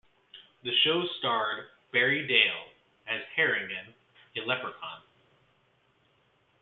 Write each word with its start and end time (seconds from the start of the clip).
The 0.63 0.71
show 0.83 1.03
starred 1.19 1.67
Barry 1.91 2.25
Dale 2.27 2.65
as 3.05 3.21
Harrigan, 3.35 3.93
a 4.35 4.39
leprechaun. 4.47 5.03